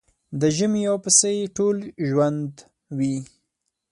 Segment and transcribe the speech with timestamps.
[0.39, 1.77] د ژمي يو پسه يې ټول
[2.09, 2.51] ژوند
[2.97, 3.17] وي.